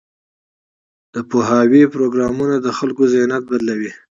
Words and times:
د 1.13 1.15
پوهاوي 1.29 1.83
پروګرامونه 1.93 2.55
د 2.59 2.67
خلکو 2.77 3.03
ذهنیت 3.13 3.43
بدلوي. 3.51 3.91